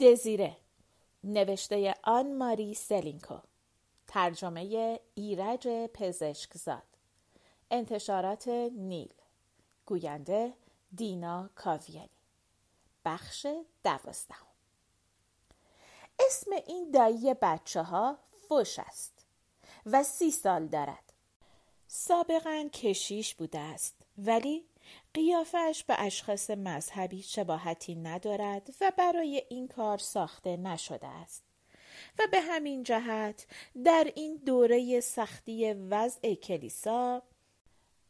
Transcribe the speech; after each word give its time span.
دزیره. 0.00 0.56
نوشته 1.24 1.94
آن 2.02 2.36
ماری 2.36 2.74
سلینکو. 2.74 3.38
ترجمه 4.06 5.00
ایرج 5.14 5.68
پزشکزاد. 5.68 6.82
انتشارات 7.70 8.48
نیل. 8.48 9.14
گوینده 9.86 10.52
دینا 10.94 11.50
کاویانی. 11.54 12.10
بخش 13.04 13.46
دوازدهم. 13.84 14.46
اسم 16.26 16.50
این 16.66 16.90
دایی 16.90 17.34
بچه 17.42 17.82
ها 17.82 18.18
فوش 18.48 18.78
است 18.78 19.26
و 19.86 20.02
سی 20.02 20.30
سال 20.30 20.66
دارد. 20.66 21.12
سابقا 21.86 22.68
کشیش 22.72 23.34
بوده 23.34 23.58
است 23.58 23.94
ولی 24.18 24.64
قیافش 25.14 25.84
به 25.86 25.94
اشخاص 25.98 26.50
مذهبی 26.50 27.22
شباهتی 27.22 27.94
ندارد 27.94 28.70
و 28.80 28.92
برای 28.98 29.42
این 29.48 29.68
کار 29.68 29.98
ساخته 29.98 30.56
نشده 30.56 31.06
است 31.06 31.44
و 32.18 32.22
به 32.30 32.40
همین 32.40 32.82
جهت 32.82 33.46
در 33.84 34.12
این 34.14 34.36
دوره 34.36 35.00
سختی 35.00 35.72
وضع 35.72 36.34
کلیسا 36.34 37.22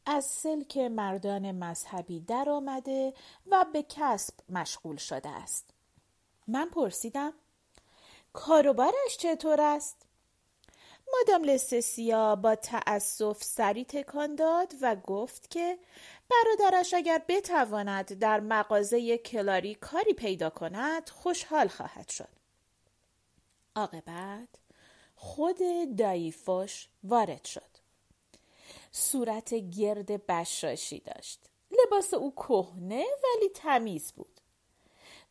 از 0.07 0.24
سلک 0.24 0.77
مردان 0.77 1.52
مذهبی 1.52 2.21
در 2.21 2.48
آمده 2.51 3.15
و 3.47 3.65
به 3.73 3.83
کسب 3.83 4.35
مشغول 4.49 4.97
شده 4.97 5.29
است 5.29 5.71
من 6.47 6.71
پرسیدم 6.71 7.33
کاروبارش 8.33 9.16
چطور 9.19 9.60
است؟ 9.60 10.07
مادام 11.12 11.45
لستسیا 11.45 12.37
با 12.37 12.55
تأسف 12.55 13.45
سری 13.45 13.85
تکان 13.85 14.35
داد 14.35 14.74
و 14.80 14.97
گفت 14.97 15.51
که 15.51 15.79
برادرش 16.31 16.95
اگر 16.95 17.23
بتواند 17.29 18.13
در 18.19 18.41
مغازه 18.41 19.19
کلاری 19.19 19.75
کاری 19.75 20.15
پیدا 20.15 20.51
کند 20.51 21.09
خوشحال 21.09 21.69
خواهد 21.69 22.09
شد. 22.09 22.29
عاقبت 23.77 24.49
خود 25.15 25.59
دایفوش 25.99 26.89
وارد 27.05 27.45
شد. 27.45 27.71
صورت 28.93 29.55
گرد 29.55 30.27
بشاشی 30.27 31.01
داشت. 31.01 31.41
لباس 31.71 32.15
او 32.15 32.35
کهنه 32.35 33.05
ولی 33.25 33.49
تمیز 33.55 34.13
بود. 34.13 34.41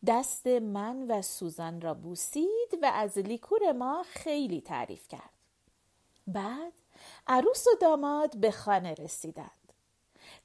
دست 0.07 0.47
من 0.47 1.11
و 1.11 1.21
سوزان 1.21 1.81
را 1.81 1.93
بوسید 1.93 2.79
و 2.81 2.91
از 2.93 3.17
لیکور 3.17 3.71
ما 3.71 4.03
خیلی 4.03 4.61
تعریف 4.61 5.07
کرد. 5.07 5.33
بعد 6.27 6.73
عروس 7.27 7.67
و 7.67 7.71
داماد 7.81 8.37
به 8.37 8.51
خانه 8.51 8.93
رسیدند. 8.93 9.58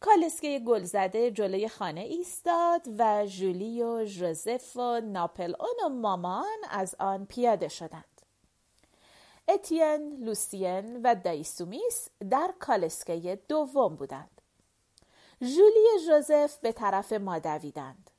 کالسکه 0.05 0.59
گلزده 0.59 1.31
جلوی 1.31 1.69
خانه 1.69 2.01
ایستاد 2.01 2.89
و 2.99 3.27
جولی 3.27 3.83
و 3.83 4.05
ژوزف 4.05 4.77
و 4.77 5.01
ناپل 5.01 5.55
و 5.61 5.89
مامان 5.89 6.59
از 6.71 6.97
آن 6.99 7.27
پیاده 7.27 7.69
شدند. 7.69 8.21
اتین، 9.49 10.17
لوسین 10.25 11.01
و 11.03 11.15
دایسومیس 11.15 12.09
در 12.31 12.55
کالسکه 12.59 13.39
دوم 13.49 13.97
بودند. 13.97 14.41
جولی 15.41 16.05
ژوزف 16.07 16.59
به 16.59 16.73
طرف 16.73 17.13
ما 17.13 17.39
دویدند 17.39 18.11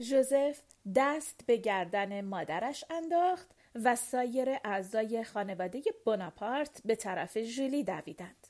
ژوزف 0.00 0.60
دست 0.94 1.40
به 1.46 1.56
گردن 1.56 2.20
مادرش 2.20 2.84
انداخت 2.90 3.50
و 3.74 3.96
سایر 3.96 4.58
اعضای 4.64 5.24
خانواده 5.24 5.82
بناپارت 6.06 6.82
به 6.84 6.94
طرف 6.94 7.42
ژولی 7.42 7.84
دویدند. 7.84 8.46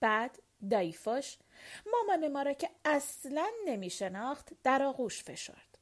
بعد 0.00 0.38
دایفوش 0.70 1.38
مامان 1.92 2.32
ما 2.32 2.42
را 2.42 2.52
که 2.52 2.70
اصلا 2.84 3.46
نمی 3.66 3.90
شناخت 3.90 4.52
در 4.62 4.82
آغوش 4.82 5.22
فشرد 5.22 5.78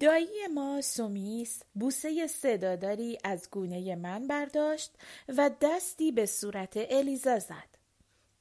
دایی 0.00 0.46
ما 0.54 0.80
سومیس 0.80 1.62
بوسه 1.74 2.26
صداداری 2.26 3.18
از 3.24 3.48
گونه 3.50 3.96
من 3.96 4.26
برداشت 4.26 4.94
و 5.28 5.50
دستی 5.60 6.12
به 6.12 6.26
صورت 6.26 6.72
الیزا 6.76 7.38
زد 7.38 7.78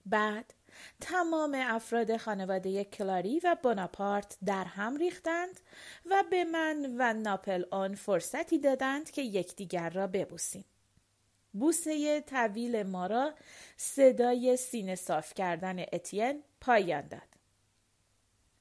بعد 0.06 0.54
تمام 1.02 1.56
افراد 1.56 2.18
خانواده 2.18 2.84
کلاری 2.84 3.40
و 3.44 3.58
بناپارت 3.64 4.38
در 4.46 4.64
هم 4.64 4.98
ریختند 4.98 5.60
و 6.06 6.24
به 6.32 6.44
من 6.44 6.96
و 6.98 7.14
ناپل 7.14 7.64
آن 7.72 7.96
فرصتی 7.96 8.60
دادند 8.60 9.12
که 9.12 9.22
یکدیگر 9.22 9.90
را 9.90 10.08
ببوسیم. 10.08 10.66
بوسه 11.54 12.22
طویل 12.22 12.84
ما 12.84 13.08
را 13.08 13.34
صدای 13.78 14.58
سینه 14.58 14.96
صاف 14.96 15.34
کردن 15.34 15.86
اتین 15.94 16.44
پایان 16.62 17.08
داد. 17.08 17.38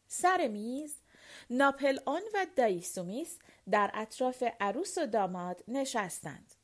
سر 0.08 0.48
میز 0.48 0.94
ناپل 1.50 1.98
آن 2.06 2.22
و 2.34 2.46
دایسومیس 2.56 3.38
در 3.70 3.90
اطراف 3.94 4.44
عروس 4.60 4.98
و 4.98 5.06
داماد 5.06 5.64
نشستند. 5.68 6.54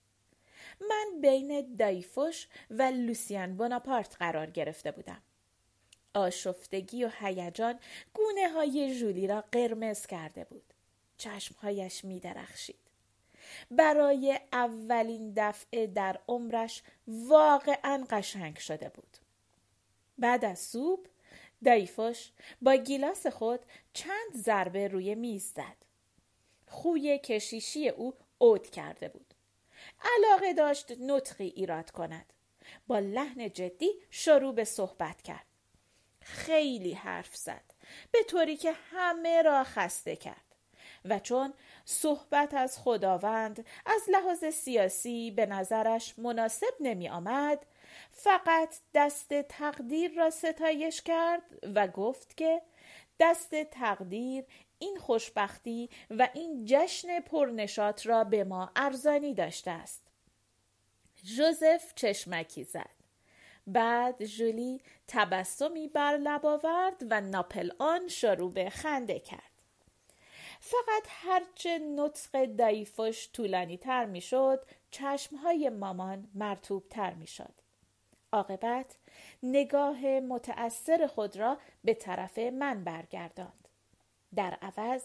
من 0.81 1.21
بین 1.21 1.77
دایفوش 1.77 2.49
و 2.71 2.83
لوسیان 2.83 3.57
بناپارت 3.57 4.17
قرار 4.19 4.51
گرفته 4.51 4.91
بودم. 4.91 5.23
آشفتگی 6.15 7.05
و 7.05 7.11
هیجان 7.21 7.79
گونه 8.15 8.49
های 8.49 8.99
جولی 8.99 9.27
را 9.27 9.45
قرمز 9.53 10.07
کرده 10.07 10.45
بود. 10.45 10.75
چشمهایش 11.17 12.05
می 12.05 12.21
درخشید. 12.21 12.92
برای 13.71 14.41
اولین 14.53 15.33
دفعه 15.37 15.87
در 15.87 16.19
عمرش 16.29 16.83
واقعا 17.07 18.07
قشنگ 18.11 18.59
شده 18.59 18.89
بود. 18.89 19.17
بعد 20.19 20.45
از 20.45 20.59
سوپ 20.59 21.07
دایفوش 21.65 22.31
با 22.63 22.75
گیلاس 22.75 23.27
خود 23.27 23.61
چند 23.93 24.35
ضربه 24.35 24.89
روی 24.89 25.15
میز 25.15 25.53
زد. 25.53 25.77
خوی 26.69 27.19
کشیشی 27.19 27.89
او 27.89 28.15
عود 28.41 28.71
کرده 28.71 29.09
بود. 29.09 29.35
علاقه 30.01 30.53
داشت 30.53 30.93
نطقی 31.01 31.47
ایراد 31.47 31.91
کند. 31.91 32.33
با 32.87 32.99
لحن 32.99 33.51
جدی 33.51 33.91
شروع 34.11 34.55
به 34.55 34.65
صحبت 34.65 35.23
کرد. 35.23 35.47
خیلی 36.23 36.93
حرف 36.93 37.37
زد 37.37 37.75
به 38.11 38.19
طوری 38.23 38.57
که 38.57 38.73
همه 38.73 39.43
را 39.43 39.65
خسته 39.65 40.17
کرد 40.17 40.52
و 41.05 41.19
چون 41.19 41.55
صحبت 41.85 42.55
از 42.55 42.79
خداوند 42.79 43.67
از 43.87 44.03
لحاظ 44.09 44.45
سیاسی 44.45 45.31
به 45.31 45.47
نظرش 45.47 46.19
مناسب 46.19 46.75
نمی 46.81 47.09
آمد 47.09 47.67
فقط 48.13 48.75
دست 48.95 49.43
تقدیر 49.43 50.15
را 50.15 50.31
ستایش 50.31 51.03
کرد 51.03 51.43
و 51.75 51.89
گفت 51.89 52.37
که 52.37 52.63
دست 53.21 53.65
تقدیر 53.65 54.45
این 54.79 54.97
خوشبختی 54.97 55.91
و 56.11 56.29
این 56.35 56.65
جشن 56.67 57.21
پرنشات 57.21 58.07
را 58.07 58.25
به 58.25 58.45
ما 58.45 58.71
ارزانی 58.77 59.35
داشته 59.35 59.71
است. 59.71 60.03
جوزف 61.25 61.95
چشمکی 61.95 62.65
زد. 62.65 62.91
بعد 63.67 64.25
جولی 64.25 64.81
تبسمی 65.09 65.89
بر 65.89 66.17
لب 66.17 66.47
آورد 66.47 67.03
و 67.11 67.21
ناپل 67.21 67.71
آن 67.79 68.09
شروع 68.09 68.53
به 68.53 68.71
خنده 68.71 69.21
کرد. 69.21 69.52
فقط 70.65 71.03
هرچه 71.07 71.79
نطق 71.79 72.45
دایفوش 72.45 73.29
طولانی 73.33 73.77
تر 73.77 74.05
می 74.05 74.21
شد 74.21 74.65
چشمهای 74.91 75.71
مامان 75.71 76.29
مرتوب 76.35 76.89
تر 76.91 77.15
می 77.15 77.27
شد. 77.27 77.55
عاقبت 78.33 78.97
نگاه 79.43 80.07
متأثر 80.21 81.07
خود 81.07 81.37
را 81.37 81.59
به 81.85 81.95
طرف 81.95 82.39
من 82.39 82.85
برگرداند. 82.85 83.69
در 84.35 84.59
عوض 84.63 85.03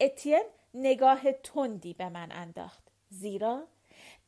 اتین 0.00 0.44
نگاه 0.74 1.32
تندی 1.32 1.94
به 1.94 2.08
من 2.08 2.32
انداخت. 2.32 2.82
زیرا 3.08 3.66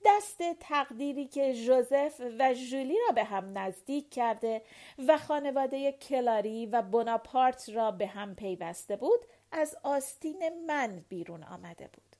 دست 0.04 0.42
تقدیری 0.60 1.26
که 1.26 1.52
ژوزف 1.52 2.20
و 2.38 2.54
ژولی 2.54 2.96
را 3.06 3.14
به 3.14 3.24
هم 3.24 3.58
نزدیک 3.58 4.10
کرده 4.10 4.62
و 5.08 5.18
خانواده 5.18 5.92
کلاری 5.92 6.66
و 6.66 6.82
بناپارت 6.82 7.68
را 7.68 7.90
به 7.90 8.06
هم 8.06 8.34
پیوسته 8.34 8.96
بود 8.96 9.26
از 9.52 9.76
آستین 9.82 10.66
من 10.66 11.04
بیرون 11.08 11.42
آمده 11.42 11.88
بود. 11.92 12.16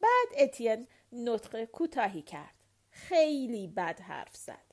بعد 0.00 0.28
اتین 0.38 0.86
نطق 1.12 1.64
کوتاهی 1.64 2.22
کرد. 2.22 2.54
خیلی 2.90 3.66
بد 3.66 4.00
حرف 4.00 4.36
زد. 4.36 4.70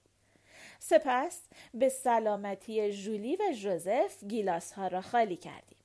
سپس 0.80 1.42
به 1.74 1.90
سلامتی 1.90 2.92
ژولی 2.92 3.36
و 3.36 3.54
ژوزف 3.54 4.24
گیلاس 4.24 4.72
ها 4.72 4.88
را 4.88 5.02
خالی 5.02 5.38
کردیم. 5.38 5.78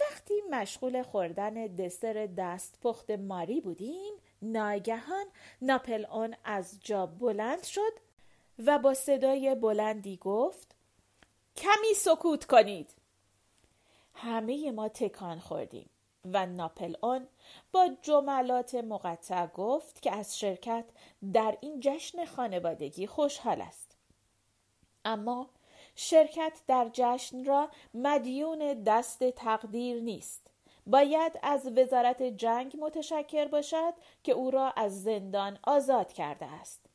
وقتی 0.00 0.34
مشغول 0.50 1.02
خوردن 1.02 1.66
دسر 1.66 2.28
دست 2.36 2.78
پخت 2.82 3.10
ماری 3.10 3.60
بودیم 3.60 4.14
ناگهان 4.42 5.26
ناپل 5.62 6.04
اون 6.04 6.34
از 6.44 6.78
جا 6.80 7.06
بلند 7.06 7.62
شد 7.62 7.92
و 8.66 8.78
با 8.78 8.94
صدای 8.94 9.54
بلندی 9.54 10.16
گفت 10.16 10.74
کمی 11.56 11.94
سکوت 11.96 12.44
کنید. 12.44 12.90
همه 14.22 14.70
ما 14.70 14.88
تکان 14.88 15.38
خوردیم 15.38 15.90
و 16.24 16.46
ناپل 16.46 16.94
اون 17.02 17.28
با 17.72 17.88
جملات 18.02 18.74
مقطع 18.74 19.46
گفت 19.46 20.02
که 20.02 20.12
از 20.12 20.38
شرکت 20.38 20.84
در 21.32 21.58
این 21.60 21.80
جشن 21.80 22.24
خانوادگی 22.24 23.06
خوشحال 23.06 23.60
است. 23.60 23.96
اما 25.04 25.50
شرکت 25.94 26.60
در 26.66 26.90
جشن 26.92 27.44
را 27.44 27.68
مدیون 27.94 28.82
دست 28.82 29.30
تقدیر 29.30 30.02
نیست. 30.02 30.46
باید 30.86 31.38
از 31.42 31.66
وزارت 31.76 32.22
جنگ 32.22 32.76
متشکر 32.80 33.48
باشد 33.48 33.94
که 34.22 34.32
او 34.32 34.50
را 34.50 34.70
از 34.70 35.02
زندان 35.02 35.58
آزاد 35.62 36.12
کرده 36.12 36.46
است. 36.46 36.87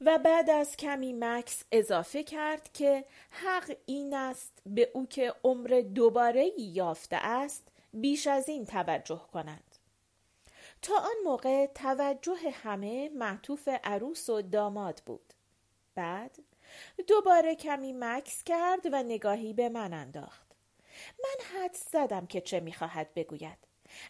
و 0.00 0.18
بعد 0.18 0.50
از 0.50 0.76
کمی 0.76 1.12
مکس 1.12 1.64
اضافه 1.72 2.22
کرد 2.22 2.72
که 2.72 3.04
حق 3.30 3.76
این 3.86 4.14
است 4.14 4.62
به 4.66 4.90
او 4.94 5.06
که 5.06 5.34
عمر 5.44 5.82
دوباره 5.94 6.60
یافته 6.60 7.16
است 7.16 7.68
بیش 7.92 8.26
از 8.26 8.48
این 8.48 8.66
توجه 8.66 9.26
کنند 9.32 9.76
تا 10.82 10.94
آن 10.94 11.16
موقع 11.24 11.66
توجه 11.66 12.50
همه 12.52 13.08
معطوف 13.08 13.68
عروس 13.84 14.30
و 14.30 14.42
داماد 14.42 15.02
بود. 15.06 15.32
بعد 15.94 16.38
دوباره 17.06 17.54
کمی 17.54 17.92
مکس 17.92 18.42
کرد 18.44 18.86
و 18.92 19.02
نگاهی 19.02 19.52
به 19.52 19.68
من 19.68 19.92
انداخت. 19.92 20.46
من 21.18 21.44
حد 21.44 21.74
زدم 21.74 22.26
که 22.26 22.40
چه 22.40 22.60
می‌خواهد 22.60 23.14
بگوید. 23.14 23.58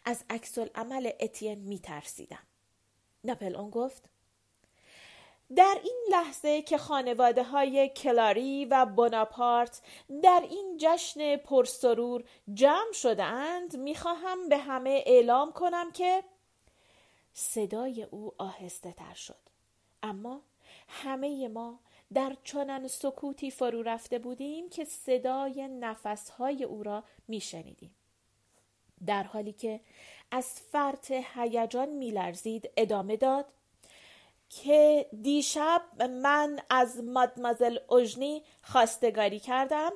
از 0.04 0.24
عکس 0.30 0.58
عمل 0.58 1.10
اتین 1.20 1.58
میترسیدم. 1.58 2.46
ناپل 3.24 3.56
اون 3.56 3.70
گفت 3.70 4.10
در 5.54 5.80
این 5.84 6.04
لحظه 6.10 6.62
که 6.62 6.78
خانواده 6.78 7.42
های 7.42 7.88
کلاری 7.88 8.64
و 8.64 8.86
بوناپارت 8.86 9.82
در 10.22 10.42
این 10.50 10.76
جشن 10.80 11.36
پرسرور 11.36 12.24
جمع 12.54 12.92
شده 12.92 13.22
اند 13.24 13.76
می‌خواهم 13.76 14.48
به 14.48 14.58
همه 14.58 15.02
اعلام 15.06 15.52
کنم 15.52 15.92
که 15.92 16.24
صدای 17.32 18.02
او 18.02 18.32
آهسته 18.38 18.92
تر 18.92 19.14
شد. 19.14 19.38
اما 20.02 20.42
همه 20.88 21.48
ما 21.48 21.80
در 22.12 22.36
چنان 22.44 22.88
سکوتی 22.88 23.50
فرو 23.50 23.82
رفته 23.82 24.18
بودیم 24.18 24.68
که 24.68 24.84
صدای 24.84 25.68
نفسهای 25.68 26.64
او 26.64 26.82
را 26.82 27.04
میشنیدیم. 27.28 27.94
در 29.06 29.22
حالی 29.22 29.52
که 29.52 29.80
از 30.30 30.60
فرط 30.60 31.12
هیجان 31.34 31.88
میلرزید 31.88 32.70
ادامه 32.76 33.16
داد 33.16 33.46
که 34.48 35.06
دیشب 35.22 36.02
من 36.02 36.60
از 36.70 37.04
مادمازل 37.04 37.78
اوژنی 37.88 38.42
خواستگاری 38.62 39.40
کردم 39.40 39.92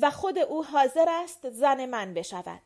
و 0.00 0.10
خود 0.10 0.38
او 0.38 0.64
حاضر 0.64 1.06
است 1.08 1.50
زن 1.50 1.86
من 1.86 2.14
بشود. 2.14 2.62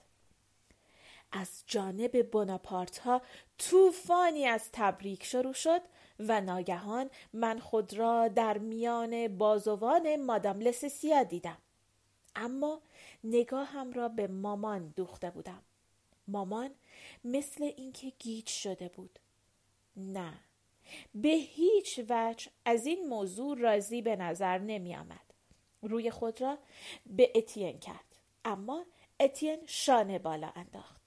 از 1.32 1.64
جانب 1.66 2.30
بناپارت 2.30 2.98
ها 2.98 3.22
طوفانی 3.58 4.46
از 4.46 4.68
تبریک 4.72 5.24
شروع 5.24 5.52
شد 5.52 5.82
و 6.18 6.40
ناگهان 6.40 7.10
من 7.32 7.58
خود 7.58 7.94
را 7.94 8.28
در 8.28 8.58
میان 8.58 9.38
بازوان 9.38 10.16
مادام 10.16 10.60
لسسیا 10.60 11.22
دیدم. 11.22 11.58
اما 12.36 12.80
نگاهم 13.24 13.92
را 13.92 14.08
به 14.08 14.26
مامان 14.26 14.92
دوخته 14.96 15.30
بودم. 15.30 15.62
مامان 16.28 16.70
مثل 17.24 17.64
اینکه 17.76 18.12
گیج 18.18 18.48
شده 18.48 18.88
بود. 18.88 19.18
نه 19.96 20.32
به 21.14 21.28
هیچ 21.28 22.00
وجه 22.08 22.50
از 22.64 22.86
این 22.86 23.08
موضوع 23.08 23.58
راضی 23.58 24.02
به 24.02 24.16
نظر 24.16 24.58
نمی 24.58 24.96
آمد. 24.96 25.26
روی 25.82 26.10
خود 26.10 26.40
را 26.40 26.58
به 27.06 27.32
اتین 27.34 27.78
کرد 27.78 28.16
اما 28.44 28.84
اتین 29.20 29.58
شانه 29.66 30.18
بالا 30.18 30.52
انداخت 30.56 31.06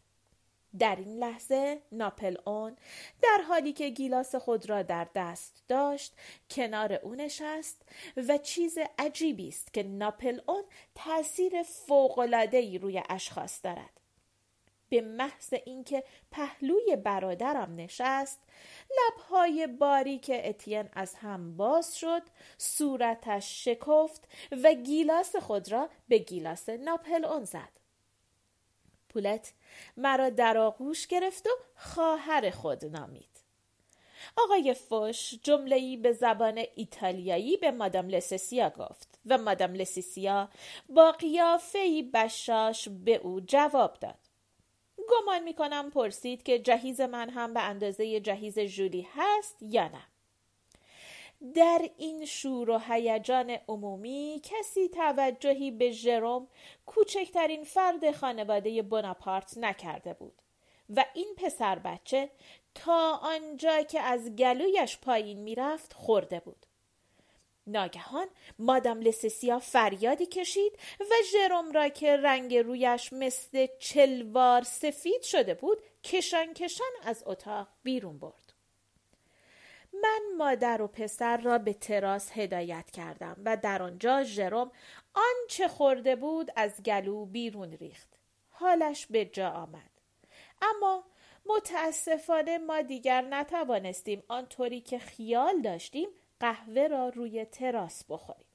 در 0.80 0.96
این 0.96 1.18
لحظه 1.18 1.82
ناپل 1.92 2.38
اون 2.46 2.78
در 3.22 3.42
حالی 3.48 3.74
که 3.74 3.90
گیلاس 3.90 4.36
خود 4.36 4.70
را 4.70 4.84
در 4.84 5.08
دست 5.16 5.64
داشت 5.68 6.14
کنار 6.50 6.94
او 6.94 7.16
نشست 7.16 7.82
و 8.18 8.38
چیز 8.38 8.78
عجیبی 9.00 9.48
است 9.48 9.74
که 9.74 9.84
ناپل 9.84 10.40
اون 10.48 10.64
تاثیر 10.96 11.64
فوق‌العاده‌ای 11.64 12.78
روی 12.78 13.04
اشخاص 13.10 13.60
دارد 13.64 13.99
به 14.90 15.02
محض 15.02 15.54
اینکه 15.66 16.04
پهلوی 16.32 16.96
برادرم 16.96 17.76
نشست 17.76 18.40
لبهای 18.98 19.68
باریک 19.68 20.32
اتین 20.34 20.90
از 20.94 21.16
هم 21.16 21.58
باز 21.58 21.98
شد 21.98 22.22
صورتش 22.58 23.66
شکفت 23.66 24.28
و 24.64 24.74
گیلاس 24.74 25.36
خود 25.36 25.72
را 25.72 25.90
به 26.08 26.18
گیلاس 26.18 26.70
ناپل 26.70 27.26
اون 27.26 27.44
زد. 27.44 27.80
پولت 29.10 29.54
مرا 29.98 30.30
در 30.30 30.58
آغوش 30.58 31.08
گرفت 31.08 31.48
و 31.48 31.50
خواهر 31.76 32.50
خود 32.50 32.86
نامید. 32.86 33.30
آقای 34.38 34.74
فوش 34.74 35.34
جمله‌ای 35.44 35.98
به 35.98 36.14
زبان 36.14 36.64
ایتالیایی 36.76 37.58
به 37.58 37.72
مادام 37.72 38.10
لسیسیا 38.10 38.70
گفت 38.70 39.20
و 39.26 39.38
مادام 39.38 39.74
لسیسیا 39.74 40.50
با 40.90 41.12
قیافه‌ای 41.12 42.04
بشاش 42.04 42.90
به 42.90 43.16
او 43.16 43.42
جواب 43.42 43.98
داد. 44.00 44.19
گمان 45.10 45.44
می 45.44 45.54
کنم 45.54 45.90
پرسید 45.90 46.44
که 46.44 46.60
جهیز 46.60 47.02
من 47.02 47.30
هم 47.30 47.54
به 47.54 47.62
اندازه 47.62 48.20
جهیز 48.20 48.60
جولی 48.60 49.08
هست 49.16 49.58
یا 49.62 49.88
نه. 49.88 50.04
در 51.54 51.90
این 51.98 52.26
شور 52.26 52.70
و 52.70 52.78
هیجان 52.78 53.58
عمومی 53.68 54.42
کسی 54.44 54.90
توجهی 54.90 55.72
به 55.72 55.92
ژروم 55.92 56.48
کوچکترین 56.86 57.64
فرد 57.64 58.12
خانواده 58.12 58.82
بناپارت 58.82 59.58
نکرده 59.58 60.14
بود 60.14 60.42
و 60.90 61.06
این 61.14 61.36
پسر 61.38 61.80
بچه 61.80 62.30
تا 62.76 63.20
آنجا 63.24 63.82
که 63.82 64.00
از 64.00 64.36
گلویش 64.36 64.98
پایین 64.98 65.40
می‌رفت 65.40 65.94
خورده 65.94 66.40
بود. 66.40 66.66
ناگهان 67.72 68.28
مادام 68.60 69.02
لسسیا 69.02 69.60
فریادی 69.60 70.26
کشید 70.26 70.74
و 71.00 71.14
ژروم 71.32 71.72
را 71.72 71.90
که 71.90 72.18
رنگ 72.18 72.56
رویش 72.56 73.14
مثل 73.14 73.68
چلوار 73.80 74.62
سفید 74.62 75.22
شده 75.22 75.54
بود 75.54 75.82
کشان 76.04 76.54
کشان 76.54 76.92
از 77.04 77.24
اتاق 77.26 77.68
بیرون 77.84 78.20
برد. 78.20 78.54
من 79.94 80.22
مادر 80.38 80.82
و 80.82 80.88
پسر 80.88 81.38
را 81.38 81.58
به 81.58 81.74
تراس 81.74 82.32
هدایت 82.32 82.92
کردم 82.92 83.36
و 83.46 83.58
در 83.58 83.84
آنجا 83.84 84.24
ژروم 84.24 84.72
آنچه 85.14 85.68
خورده 85.68 86.16
بود 86.16 86.52
از 86.56 86.84
گلو 86.84 87.26
بیرون 87.26 87.72
ریخت. 87.72 88.10
حالش 88.50 89.06
به 89.06 89.26
جا 89.26 89.50
آمد. 89.50 89.92
اما 90.62 91.04
متاسفانه 91.46 92.58
ما 92.58 92.82
دیگر 92.82 93.22
نتوانستیم 93.22 94.24
آنطوری 94.28 94.82
که 94.82 95.00
خیال 95.00 95.62
داشتیم 95.62 96.10
قهوه 96.40 96.88
را 96.88 97.10
روی 97.10 97.46
تراس 97.46 98.04
بخوریم 98.10 98.50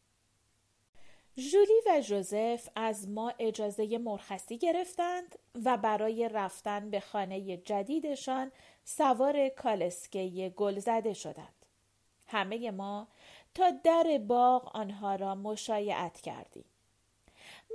ژولی 1.39 1.81
و 1.87 2.01
جوزف 2.01 2.69
از 2.75 3.08
ما 3.08 3.32
اجازه 3.39 3.99
مرخصی 3.99 4.58
گرفتند 4.58 5.39
و 5.65 5.77
برای 5.77 6.29
رفتن 6.29 6.91
به 6.91 7.01
خانه 7.01 7.56
جدیدشان 7.56 8.53
سوار 8.85 9.49
کالسکه 9.49 10.53
گل 10.56 10.79
زده 10.79 11.13
شدند. 11.13 11.67
همه 12.27 12.70
ما 12.70 13.08
تا 13.55 13.70
در 13.70 14.19
باغ 14.29 14.77
آنها 14.77 15.15
را 15.15 15.35
مشایعت 15.35 16.20
کردیم. 16.20 16.65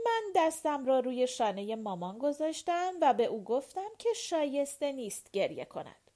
من 0.06 0.22
دستم 0.36 0.86
را 0.86 1.00
روی 1.00 1.28
شانه 1.28 1.76
مامان 1.76 2.18
گذاشتم 2.18 2.94
و 3.02 3.14
به 3.14 3.26
او 3.26 3.44
گفتم 3.44 3.90
که 3.98 4.10
شایسته 4.16 4.92
نیست 4.92 5.32
گریه 5.32 5.66
کند. 5.66 6.09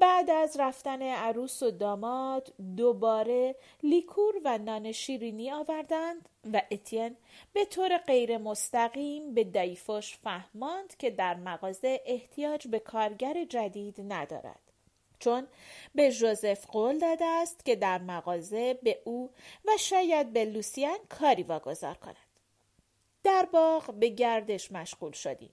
بعد 0.00 0.30
از 0.30 0.56
رفتن 0.60 1.02
عروس 1.02 1.62
و 1.62 1.70
داماد 1.70 2.52
دوباره 2.76 3.56
لیکور 3.82 4.34
و 4.44 4.58
نان 4.58 4.92
شیرینی 4.92 5.52
آوردند 5.52 6.28
و 6.52 6.62
اتین 6.70 7.16
به 7.52 7.64
طور 7.64 7.98
غیر 7.98 8.38
مستقیم 8.38 9.34
به 9.34 9.44
دایفوش 9.44 10.16
فهماند 10.16 10.96
که 10.96 11.10
در 11.10 11.34
مغازه 11.34 12.00
احتیاج 12.06 12.68
به 12.68 12.78
کارگر 12.78 13.44
جدید 13.44 14.12
ندارد. 14.12 14.60
چون 15.18 15.46
به 15.94 16.10
ژوزف 16.10 16.66
قول 16.66 16.98
داده 16.98 17.24
است 17.24 17.64
که 17.64 17.76
در 17.76 17.98
مغازه 17.98 18.74
به 18.74 18.98
او 19.04 19.30
و 19.64 19.70
شاید 19.78 20.32
به 20.32 20.44
لوسیان 20.44 20.98
کاری 21.08 21.42
واگذار 21.42 21.94
کند. 21.94 22.16
در 23.24 23.48
باغ 23.52 23.94
به 23.94 24.08
گردش 24.08 24.72
مشغول 24.72 25.12
شدیم. 25.12 25.50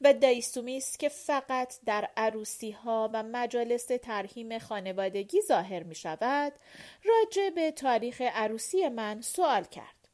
و 0.00 0.12
دایسومیس 0.12 0.96
که 0.96 1.08
فقط 1.08 1.74
در 1.84 2.10
عروسی 2.16 2.70
ها 2.70 3.10
و 3.12 3.22
مجالس 3.22 3.86
ترهیم 3.86 4.58
خانوادگی 4.58 5.40
ظاهر 5.42 5.82
می 5.82 5.94
شود 5.94 6.52
راجع 7.04 7.50
به 7.50 7.70
تاریخ 7.70 8.20
عروسی 8.20 8.88
من 8.88 9.20
سوال 9.20 9.64
کرد. 9.64 10.08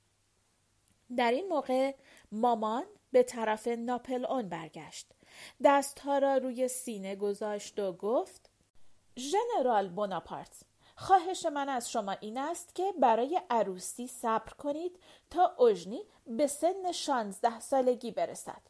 در 1.17 1.31
این 1.31 1.49
موقع 1.49 1.95
مامان 2.33 2.85
به 3.13 3.23
طرف 3.23 3.69
ناپل 3.69 4.27
اون 4.27 4.49
برگشت. 4.49 5.07
دستها 5.65 6.19
را 6.19 6.37
روی 6.37 6.69
سینه 6.69 7.17
گذاشت 7.17 7.79
و 7.79 7.93
گفت 7.93 8.51
ژنرال 9.19 9.89
بوناپارت 9.89 10.61
خواهش 10.97 11.47
من 11.47 11.69
از 11.69 11.91
شما 11.91 12.13
این 12.13 12.39
است 12.39 12.75
که 12.75 12.93
برای 13.01 13.41
عروسی 13.51 14.07
صبر 14.07 14.53
کنید 14.53 14.99
تا 15.31 15.55
اوژنی 15.59 16.03
به 16.27 16.47
سن 16.47 16.93
شانزده 16.93 17.61
سالگی 17.61 18.11
برسد. 18.11 18.63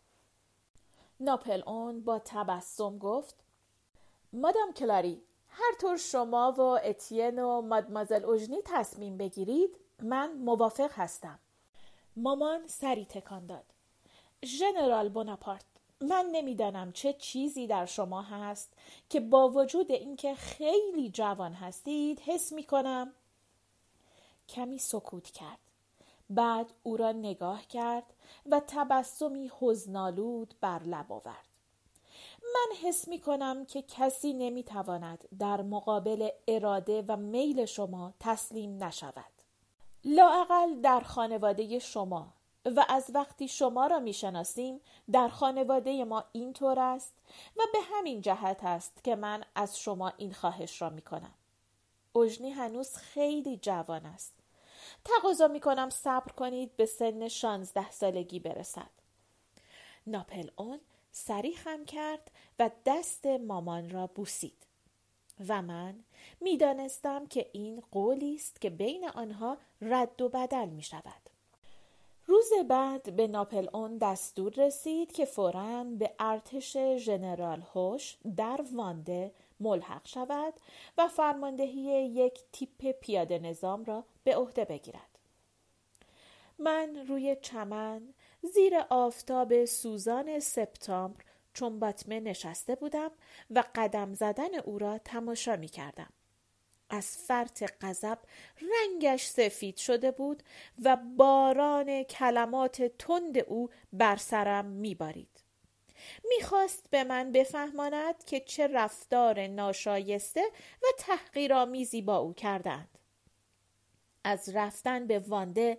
ناپل 1.21 1.63
اون 1.67 2.01
با 2.01 2.19
تبسم 2.19 2.99
گفت 2.99 3.35
مادام 4.33 4.73
کلاری 4.73 5.23
هر 5.49 5.75
طور 5.81 5.97
شما 5.97 6.55
و 6.59 6.61
اتین 6.61 7.39
و 7.39 7.61
مادمازل 7.61 8.25
اوژنی 8.25 8.63
تصمیم 8.65 9.17
بگیرید 9.17 9.77
من 10.03 10.33
موافق 10.33 10.91
هستم. 10.93 11.39
مامان 12.17 12.67
سری 12.67 13.05
تکان 13.05 13.47
داد. 13.47 13.65
ژنرال 14.45 15.09
بوناپارت 15.09 15.65
من 16.01 16.29
نمی‌دانم 16.33 16.93
چه 16.93 17.13
چیزی 17.13 17.67
در 17.67 17.87
شما 17.87 18.23
هست 18.23 18.73
که 19.09 19.21
با 19.21 19.49
وجود 19.49 19.93
اینکه 19.93 20.35
خیلی 20.35 21.11
جوان 21.11 21.53
هستید 21.53 22.21
حس 22.21 22.53
می 22.53 22.65
کنم 22.65 23.13
کمی 24.49 24.79
سکوت 24.79 25.31
کرد. 25.31 25.70
بعد 26.31 26.73
او 26.83 26.97
را 26.97 27.13
نگاه 27.13 27.67
کرد 27.67 28.15
و 28.51 28.61
تبسمی 28.67 29.51
حزنالود 29.61 30.55
بر 30.61 30.83
لب 30.83 31.13
آورد 31.13 31.49
من 32.43 32.77
حس 32.83 33.09
می 33.09 33.21
کنم 33.21 33.65
که 33.65 33.83
کسی 33.83 34.33
نمی 34.33 34.63
تواند 34.63 35.29
در 35.39 35.63
مقابل 35.63 36.29
اراده 36.49 37.05
و 37.09 37.17
میل 37.17 37.65
شما 37.65 38.15
تسلیم 38.21 38.85
نشود 38.85 39.33
لاعقل 40.05 40.81
در 40.81 41.01
خانواده 41.01 41.79
شما 41.79 42.35
و 42.65 42.85
از 42.89 43.11
وقتی 43.15 43.49
شما 43.49 43.87
را 43.87 43.99
می‌شناسیم 43.99 44.81
در 45.13 45.29
خانواده 45.29 46.05
ما 46.05 46.25
اینطور 46.33 46.79
است 46.79 47.15
و 47.57 47.63
به 47.73 47.79
همین 47.93 48.21
جهت 48.21 48.65
است 48.65 49.05
که 49.05 49.17
من 49.17 49.45
از 49.55 49.79
شما 49.79 50.13
این 50.17 50.33
خواهش 50.33 50.83
را 50.83 50.91
می 50.91 51.03
کنم. 51.03 51.35
اجنی 52.17 52.51
هنوز 52.51 52.97
خیلی 52.97 53.57
جوان 53.57 54.07
است. 54.07 54.40
تقاضا 55.05 55.49
می 55.49 55.61
کنم 55.61 55.91
صبر 55.91 56.33
کنید 56.33 56.77
به 56.77 56.87
سن 56.87 57.29
شانزده 57.29 57.91
سالگی 57.91 58.39
برسد. 58.39 58.91
ناپل 60.07 60.51
اون 60.57 60.81
سری 61.13 61.57
خم 61.57 61.85
کرد 61.85 62.31
و 62.59 62.71
دست 62.87 63.27
مامان 63.27 63.91
را 63.91 64.07
بوسید. 64.07 64.67
و 65.49 65.63
من 65.63 65.95
می‌دانستم 66.41 67.27
که 67.27 67.51
این 67.53 67.83
قولی 67.93 68.35
است 68.35 68.61
که 68.61 68.71
بین 68.71 69.09
آنها 69.09 69.59
رد 69.81 70.23
و 70.23 70.29
بدل 70.29 70.69
می 70.69 70.83
شود. 70.83 71.31
روز 72.27 72.51
بعد 72.69 73.17
به 73.17 73.27
ناپل 73.27 73.69
اون 73.73 73.99
دستور 73.99 74.53
رسید 74.53 75.13
که 75.13 75.25
فوراً 75.25 75.85
به 75.85 76.15
ارتش 76.19 76.77
ژنرال 76.97 77.63
هوش 77.75 78.17
در 78.37 78.65
وانده 78.73 79.33
ملحق 79.61 80.07
شود 80.07 80.55
و 80.99 81.09
فرماندهی 81.09 81.81
یک 82.07 82.41
تیپ 82.53 82.91
پیاده 82.91 83.39
نظام 83.39 83.85
را 83.85 84.05
به 84.25 84.37
عهده 84.37 84.65
بگیرد. 84.65 85.19
من 86.59 87.07
روی 87.09 87.37
چمن 87.43 88.15
زیر 88.43 88.75
آفتاب 88.91 89.65
سوزان 89.65 90.41
سپتامبر 90.41 91.25
چون 91.55 91.79
باتمه 91.79 92.21
نشسته 92.21 92.75
بودم 92.75 93.11
و 93.51 93.65
قدم 93.75 94.15
زدن 94.15 94.55
او 94.55 94.79
را 94.79 94.99
تماشا 94.99 95.57
می 95.57 95.69
کردم. 95.69 96.13
از 96.91 97.17
فرط 97.17 97.73
غضب 97.81 98.19
رنگش 98.61 99.27
سفید 99.27 99.77
شده 99.77 100.11
بود 100.11 100.43
و 100.85 100.97
باران 101.17 102.03
کلمات 102.03 102.83
تند 102.83 103.39
او 103.39 103.71
بر 103.93 104.17
سرم 104.17 104.65
میبارید 104.65 105.40
می‌خواست 106.25 106.87
به 106.91 107.05
من 107.05 107.33
بفهماند 107.33 108.25
که 108.25 108.41
چه 108.41 108.67
رفتار 108.67 109.47
ناشایسته 109.47 110.43
و 110.83 110.87
تحقیرآمیزی 110.99 112.03
با 112.03 112.17
او 112.17 112.35
کردند. 112.35 112.99
از 114.25 114.49
رفتن 114.55 115.07
به 115.07 115.19
وانده 115.19 115.79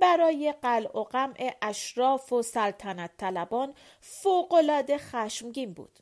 برای 0.00 0.54
قلع 0.62 0.98
و 0.98 1.04
قمع 1.04 1.56
اشراف 1.62 2.32
و 2.32 2.42
سلطنت 2.42 3.10
طلبان 3.16 3.74
فوقالعاده 4.00 4.98
خشمگین 4.98 5.72
بود. 5.72 5.98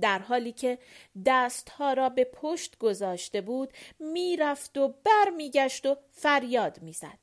در 0.00 0.18
حالی 0.18 0.52
که 0.52 0.78
دستها 1.26 1.92
را 1.92 2.08
به 2.08 2.24
پشت 2.24 2.78
گذاشته 2.78 3.40
بود 3.40 3.72
می‌رفت 3.98 4.78
و 4.78 4.94
برمیگشت 5.04 5.86
و 5.86 5.96
فریاد 6.12 6.82
می‌زد. 6.82 7.18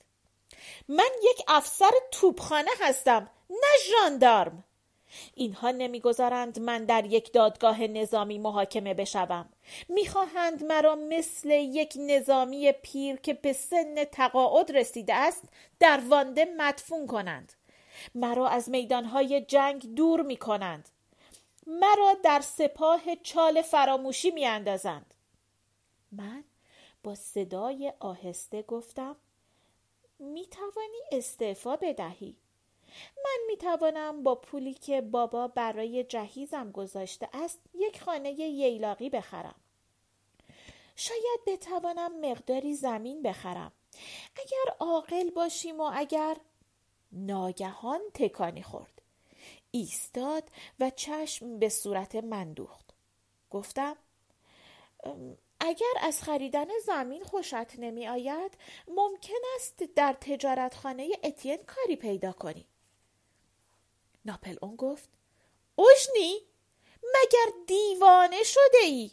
من 0.88 1.12
یک 1.24 1.46
افسر 1.48 1.92
توپخانه 2.12 2.72
هستم 2.80 3.30
نه 3.50 3.78
ژاندارم. 3.90 4.64
اینها 5.34 5.72
نمی‌گذارند 5.72 6.60
من 6.60 6.86
در 6.86 7.06
یک 7.06 7.34
دادگاه 7.34 7.88
نظامی 7.88 8.38
محاکمه 8.38 8.94
بشوم. 8.94 9.50
می‌خواهند 9.90 10.64
مرا 10.64 10.96
مثل 10.96 11.50
یک 11.52 11.94
نظامی 12.00 12.72
پیر 12.72 13.16
که 13.16 13.34
به 13.34 13.54
سن 13.54 14.04
تقاعد 14.04 14.72
رسیده 14.72 15.14
است 15.14 15.44
در 15.80 16.02
وانده 16.10 16.46
مدفون 16.58 17.08
کنند. 17.08 17.54
مرا 18.16 18.48
از 18.48 18.70
میدانهای 18.70 19.42
جنگ 19.42 19.96
دور 19.96 20.22
می‌کنند. 20.22 20.90
مرا 21.68 22.14
در 22.24 22.42
سپاه 22.42 23.02
چال 23.24 23.62
فراموشی 23.62 24.32
می 24.32 24.46
اندازند. 24.46 25.14
من 26.12 26.44
با 27.04 27.16
صدای 27.16 27.94
آهسته 28.00 28.62
گفتم 28.62 29.16
می 30.20 30.46
توانی 30.46 31.00
استعفا 31.12 31.76
بدهی؟ 31.76 32.36
من 33.18 33.40
می 33.48 33.58
توانم 33.58 34.24
با 34.24 34.36
پولی 34.36 34.74
که 34.74 35.02
بابا 35.02 35.48
برای 35.48 36.04
جهیزم 36.04 36.72
گذاشته 36.72 37.30
است 37.34 37.60
یک 37.74 38.02
خانه 38.02 38.32
ییلاقی 38.32 39.10
بخرم. 39.10 39.56
شاید 40.96 41.40
بتوانم 41.48 42.20
مقداری 42.32 42.74
زمین 42.74 43.22
بخرم. 43.22 43.72
اگر 44.36 44.76
عاقل 44.80 45.30
باشیم 45.30 45.80
و 45.80 45.92
اگر 45.94 46.38
ناگهان 47.12 48.02
تکانی 48.14 48.64
خورد. 48.64 49.02
ایستاد 49.72 50.44
و 50.80 50.90
چشم 50.90 51.60
به 51.60 51.70
صورت 51.70 52.16
من 52.16 52.54
دوخت. 52.54 52.94
گفتم 53.50 53.96
اگر 55.60 55.94
از 56.02 56.24
خریدن 56.24 56.68
زمین 56.86 57.24
خوشت 57.24 57.80
نمی 57.80 58.08
آید 58.08 58.58
ممکن 58.88 59.34
است 59.56 59.84
در 59.96 60.14
تجارتخانه 60.14 61.10
اتین 61.24 61.58
کاری 61.58 61.96
پیدا 61.96 62.32
کنی. 62.32 62.66
ناپل 64.26 64.56
اون 64.62 64.76
گفت 64.76 65.10
اوشنی 65.76 66.42
مگر 67.04 67.66
دیوانه 67.68 68.44
شده 68.44 68.78
ای 68.84 69.12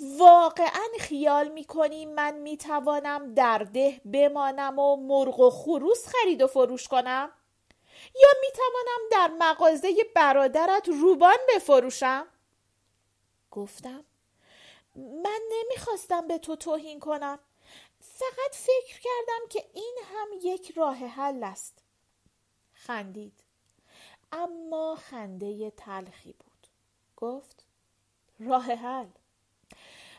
واقعا 0.00 0.88
خیال 1.00 1.48
می 1.48 1.64
کنی 1.64 2.06
من 2.06 2.38
می 2.38 2.56
توانم 2.56 3.34
در 3.34 3.58
ده 3.58 4.00
بمانم 4.04 4.78
و 4.78 4.96
مرغ 4.96 5.40
و 5.40 5.50
خروس 5.50 6.06
خرید 6.06 6.42
و 6.42 6.46
فروش 6.46 6.88
کنم؟ 6.88 7.32
یا 8.22 8.28
می 8.40 8.48
توانم 8.52 9.08
در 9.10 9.36
مغازه 9.38 9.94
برادرت 10.14 10.88
روبان 10.88 11.38
بفروشم؟ 11.54 12.26
گفتم 13.50 14.04
من 14.96 15.40
نمی‌خواستم 15.50 16.28
به 16.28 16.38
تو 16.38 16.56
توهین 16.56 17.00
کنم. 17.00 17.38
فقط 18.00 18.54
فکر 18.54 19.00
کردم 19.00 19.48
که 19.50 19.70
این 19.74 19.96
هم 20.04 20.28
یک 20.42 20.72
راه 20.76 20.96
حل 20.96 21.44
است. 21.44 21.78
خندید. 22.72 23.43
اما 24.34 24.94
خنده 24.94 25.70
تلخی 25.70 26.32
بود. 26.32 26.66
گفت 27.16 27.66
راه 28.40 28.72
حل. 28.72 29.08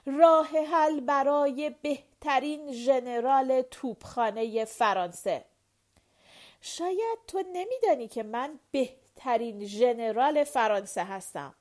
راه 0.06 0.48
حل 0.48 1.00
برای 1.00 1.76
بهترین 1.82 2.72
ژنرال 2.72 3.62
توپخانه 3.62 4.66
فرانسه. 4.66 5.46
شاید 6.62 7.20
تو 7.28 7.44
نمیدانی 7.54 8.08
که 8.08 8.24
من 8.24 8.60
بهترین 8.72 9.66
ژنرال 9.66 10.44
فرانسه 10.44 11.04
هستم. 11.04 11.56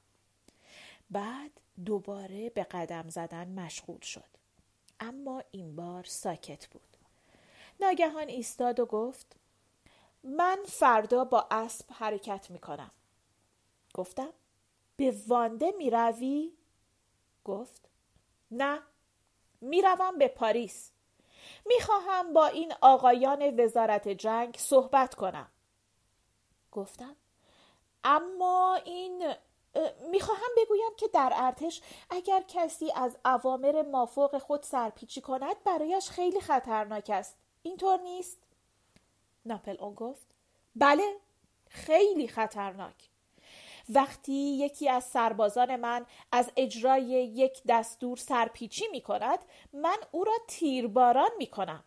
بعد 1.11 1.51
دوباره 1.85 2.51
به 2.51 2.65
قدم 2.65 3.09
زدن 3.09 3.49
مشغول 3.49 4.01
شد. 4.01 4.35
اما 5.01 5.43
این 5.51 5.77
بار 5.77 6.05
ساکت 6.05 6.67
بود. 6.67 6.97
ناگهان 7.81 8.29
ایستاد 8.29 8.81
و 8.81 8.87
گفت 8.87 9.37
من 10.25 10.59
فردا 10.67 11.25
با 11.25 11.47
اسب 11.51 11.87
حرکت 11.93 12.51
می 12.51 12.59
کنم 12.59 12.91
گفتم 13.95 14.33
به 14.97 15.17
وانده 15.27 15.75
می 15.79 15.91
روی؟ 15.91 16.53
گفت 17.45 17.89
نه 18.51 18.83
می 19.61 19.83
روم 19.83 20.19
به 20.19 20.29
پاریس. 20.29 20.91
می‌خواهم 21.67 22.33
با 22.33 22.47
این 22.47 22.75
آقایان 22.81 23.61
وزارت 23.61 24.09
جنگ 24.09 24.57
صحبت 24.59 25.15
کنم. 25.15 25.51
گفتم 26.73 27.17
اما 28.05 28.75
این 28.85 29.35
می‌خواهم 30.11 30.51
بگویم 30.57 30.95
که 30.97 31.09
در 31.09 31.33
ارتش 31.37 31.83
اگر 32.11 32.45
کسی 32.49 32.93
از 32.93 33.17
اوامر 33.25 33.83
مافوق 33.83 34.39
خود 34.39 34.63
سرپیچی 34.63 35.21
کند 35.21 35.65
برایش 35.65 36.11
خیلی 36.11 36.41
خطرناک 36.41 37.11
است. 37.11 37.37
اینطور 37.63 38.01
نیست؟ 38.01 38.44
ناپل 39.47 39.77
اون 39.81 39.95
گفت. 39.95 40.27
بله 40.77 41.17
خیلی 41.69 42.29
خطرناک. 42.29 43.11
وقتی 43.89 44.33
یکی 44.33 44.89
از 44.89 45.05
سربازان 45.05 45.77
من 45.77 46.07
از 46.33 46.53
اجرای 46.57 47.03
یک 47.35 47.63
دستور 47.69 48.17
سرپیچی 48.17 48.85
می 48.91 49.01
کند 49.01 49.39
من 49.73 49.97
او 50.11 50.25
را 50.25 50.33
تیرباران 50.49 51.31
می 51.39 51.47
کنم. 51.47 51.85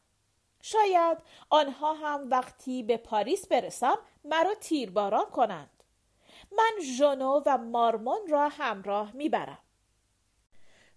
شاید 0.61 1.17
آنها 1.49 1.93
هم 1.93 2.29
وقتی 2.29 2.83
به 2.83 2.97
پاریس 2.97 3.47
برسم 3.47 3.97
مرا 4.25 4.53
تیرباران 4.53 5.25
کنند. 5.25 5.83
من 6.51 6.81
ژونو 6.81 7.41
و 7.45 7.57
مارمون 7.57 8.27
را 8.29 8.49
همراه 8.49 9.11
می‌برم 9.11 9.59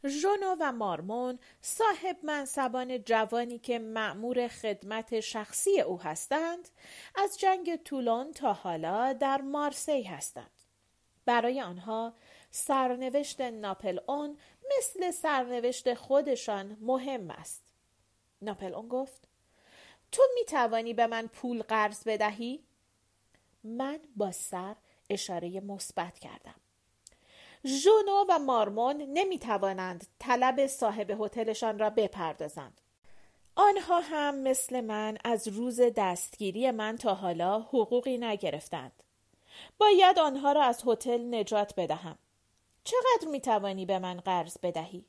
ژونو 0.07 0.57
و 0.61 0.73
مارمون 0.73 1.39
صاحب 1.61 2.17
منصبان 2.23 3.05
جوانی 3.05 3.59
که 3.59 3.79
مأمور 3.79 4.49
خدمت 4.49 5.21
شخصی 5.21 5.81
او 5.81 6.01
هستند 6.01 6.69
از 7.15 7.39
جنگ 7.39 7.77
طولون 7.77 8.33
تا 8.33 8.53
حالا 8.53 9.13
در 9.13 9.41
مارسی 9.41 10.03
هستند. 10.03 10.51
برای 11.25 11.61
آنها 11.61 12.15
سرنوشت 12.51 13.41
ناپل 13.41 13.99
اون 14.07 14.39
مثل 14.79 15.11
سرنوشت 15.11 15.95
خودشان 15.95 16.77
مهم 16.81 17.31
است. 17.31 17.63
ناپل 18.43 18.75
اون 18.75 18.89
گفت 18.89 19.29
تو 20.13 20.23
می 20.35 20.45
توانی 20.45 20.95
به 20.95 21.07
من 21.07 21.27
پول 21.27 21.63
قرض 21.63 22.03
بدهی؟ 22.07 22.65
من 23.65 23.99
با 24.17 24.33
سر 24.33 24.77
اشاره 25.11 25.61
مثبت 25.61 26.19
کردم. 26.19 26.61
ژونو 27.65 28.25
و 28.29 28.39
مارمون 28.39 28.97
نمی 28.97 29.39
توانند 29.39 30.07
طلب 30.19 30.67
صاحب 30.67 31.11
هتلشان 31.11 31.79
را 31.79 31.91
بپردازند 31.91 32.81
آنها 33.57 34.01
هم 34.01 34.35
مثل 34.35 34.81
من 34.81 35.19
از 35.25 35.49
روز 35.49 35.81
دستگیری 35.97 36.71
من 36.71 36.97
تا 36.97 37.15
حالا 37.15 37.61
حقوقی 37.61 38.19
نگرفتند 38.19 39.03
باید 39.79 40.19
آنها 40.19 40.53
را 40.53 40.63
از 40.63 40.83
هتل 40.87 41.35
نجات 41.35 41.75
بدهم 41.77 42.19
چقدر 42.85 43.31
می 43.31 43.41
توانی 43.41 43.87
به 43.87 43.99
من 43.99 44.21
قرض 44.21 44.57
بدهی؟ 44.63 45.05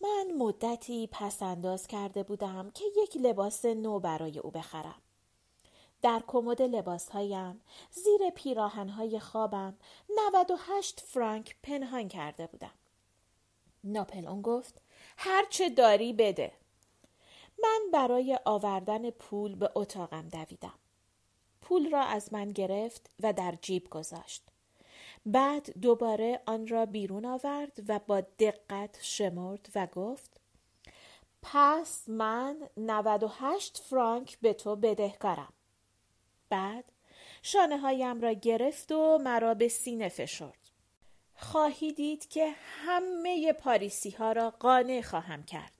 من 0.00 0.32
مدتی 0.38 1.08
پس 1.12 1.42
انداز 1.42 1.86
کرده 1.86 2.22
بودم 2.22 2.70
که 2.70 2.84
یک 3.02 3.16
لباس 3.16 3.64
نو 3.64 4.00
برای 4.00 4.38
او 4.38 4.50
بخرم. 4.50 5.02
در 6.04 6.22
کمد 6.26 6.62
لباسهایم 6.62 7.60
زیر 7.90 8.30
پیراهنهای 8.34 9.20
خوابم 9.20 9.76
98 10.28 11.00
فرانک 11.00 11.56
پنهان 11.62 12.08
کرده 12.08 12.46
بودم. 12.46 12.74
ناپلون 13.84 14.42
گفت 14.42 14.82
هر 15.16 15.44
چه 15.50 15.68
داری 15.68 16.12
بده. 16.12 16.52
من 17.62 17.80
برای 17.92 18.38
آوردن 18.44 19.10
پول 19.10 19.54
به 19.54 19.70
اتاقم 19.74 20.28
دویدم. 20.28 20.78
پول 21.62 21.90
را 21.90 22.02
از 22.02 22.32
من 22.32 22.48
گرفت 22.48 23.10
و 23.22 23.32
در 23.32 23.54
جیب 23.62 23.88
گذاشت. 23.90 24.42
بعد 25.26 25.78
دوباره 25.78 26.40
آن 26.46 26.66
را 26.66 26.86
بیرون 26.86 27.24
آورد 27.24 27.80
و 27.88 28.00
با 28.06 28.20
دقت 28.20 28.98
شمرد 29.00 29.68
و 29.74 29.86
گفت 29.86 30.40
پس 31.42 32.08
من 32.08 32.68
98 32.76 33.78
فرانک 33.78 34.38
به 34.40 34.52
تو 34.52 34.76
بدهکارم. 34.76 35.52
بعد 36.54 36.84
شانه 37.42 37.78
هایم 37.78 38.20
را 38.20 38.32
گرفت 38.32 38.92
و 38.92 39.18
مرا 39.18 39.54
به 39.54 39.68
سینه 39.68 40.08
فشرد. 40.08 40.58
خواهی 41.36 41.92
دید 41.92 42.28
که 42.28 42.54
همه 42.86 43.52
پاریسی 43.52 44.10
ها 44.10 44.32
را 44.32 44.50
قانع 44.50 45.00
خواهم 45.00 45.42
کرد. 45.42 45.72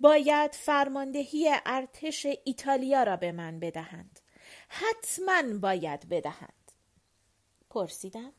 باید 0.00 0.54
فرماندهی 0.54 1.50
ارتش 1.66 2.26
ایتالیا 2.44 3.02
را 3.02 3.16
به 3.16 3.32
من 3.32 3.60
بدهند. 3.60 4.20
حتما 4.68 5.42
باید 5.58 6.08
بدهند. 6.08 6.72
پرسیدم 7.70 8.32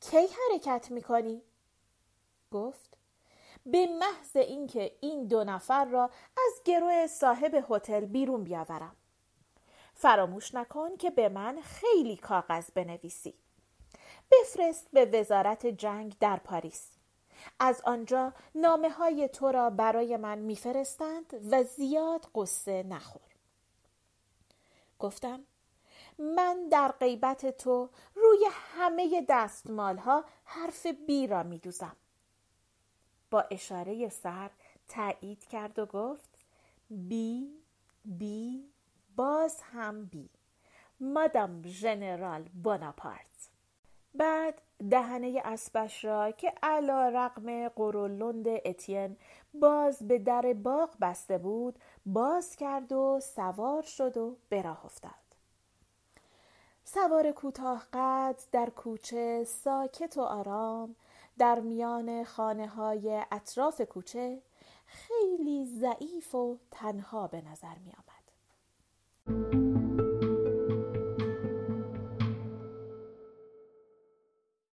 کی 0.00 0.26
حرکت 0.50 0.90
می‌کنی؟ 0.90 1.42
گفت 2.50 2.96
به 3.66 3.86
محض 3.86 4.36
اینکه 4.36 4.96
این 5.00 5.26
دو 5.26 5.44
نفر 5.44 5.84
را 5.84 6.10
از 6.36 6.62
گروه 6.64 7.06
صاحب 7.06 7.64
هتل 7.70 8.04
بیرون 8.04 8.44
بیاورم 8.44 8.96
فراموش 10.00 10.54
نکن 10.54 10.96
که 10.96 11.10
به 11.10 11.28
من 11.28 11.60
خیلی 11.60 12.16
کاغذ 12.16 12.70
بنویسی. 12.70 13.34
بفرست 14.30 14.88
به 14.92 15.04
وزارت 15.04 15.66
جنگ 15.66 16.16
در 16.20 16.36
پاریس. 16.36 16.90
از 17.58 17.80
آنجا 17.84 18.32
نامه 18.54 18.90
های 18.90 19.28
تو 19.28 19.52
را 19.52 19.70
برای 19.70 20.16
من 20.16 20.38
میفرستند 20.38 21.34
و 21.50 21.62
زیاد 21.62 22.26
قصه 22.34 22.82
نخور. 22.82 23.30
گفتم 24.98 25.40
من 26.18 26.68
در 26.68 26.92
غیبت 26.92 27.56
تو 27.58 27.90
روی 28.14 28.46
همه 28.52 29.26
دستمال 29.28 29.98
ها 29.98 30.24
حرف 30.44 30.86
بی 30.86 31.26
را 31.26 31.42
می 31.42 31.58
دوزم. 31.58 31.96
با 33.30 33.40
اشاره 33.50 34.08
سر 34.08 34.50
تایید 34.88 35.46
کرد 35.46 35.78
و 35.78 35.86
گفت 35.86 36.38
بی 36.90 37.62
بی 38.04 38.70
باز 39.20 39.60
هم 39.72 40.04
بی. 40.04 40.30
مادام 41.00 41.62
ژنرال 41.62 42.42
بوناپارت. 42.42 43.50
بعد 44.14 44.62
دهنه 44.90 45.42
اسبش 45.44 46.04
را 46.04 46.30
که 46.30 46.52
علا 46.62 47.08
رقم 47.08 47.68
قرولند 47.68 48.46
اتین 48.48 49.16
باز 49.54 50.08
به 50.08 50.18
در 50.18 50.52
باغ 50.52 50.90
بسته 51.00 51.38
بود 51.38 51.78
باز 52.06 52.56
کرد 52.56 52.92
و 52.92 53.20
سوار 53.22 53.82
شد 53.82 54.16
و 54.16 54.36
به 54.48 54.62
راه 54.62 54.84
افتاد. 54.84 55.10
سوار 56.84 57.32
کوتاه 57.32 57.86
قد 57.92 58.40
در 58.52 58.70
کوچه 58.70 59.44
ساکت 59.44 60.16
و 60.16 60.20
آرام 60.20 60.96
در 61.38 61.60
میان 61.60 62.24
خانه 62.24 62.66
های 62.68 63.22
اطراف 63.32 63.80
کوچه 63.80 64.42
خیلی 64.86 65.64
ضعیف 65.64 66.34
و 66.34 66.58
تنها 66.70 67.26
به 67.26 67.40
نظر 67.40 67.78
می 67.84 67.92
آمد. 67.92 68.09
Thank 69.30 69.54
you 69.54 69.59